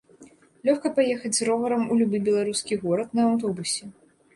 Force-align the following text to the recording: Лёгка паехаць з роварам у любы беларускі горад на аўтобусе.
Лёгка 0.69 0.91
паехаць 0.95 1.31
з 1.39 1.47
роварам 1.51 1.85
у 1.91 2.01
любы 2.03 2.25
беларускі 2.33 2.83
горад 2.87 3.09
на 3.21 3.33
аўтобусе. 3.33 3.97